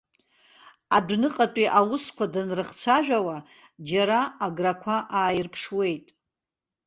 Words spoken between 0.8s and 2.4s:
Адәныҟатәи аусқәа